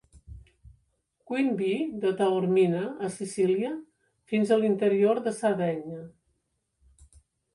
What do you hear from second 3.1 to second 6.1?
Sicília, fins a l'interior de Sardenya.